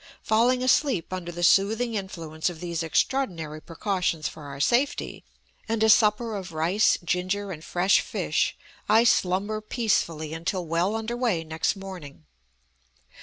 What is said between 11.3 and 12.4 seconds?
next morning.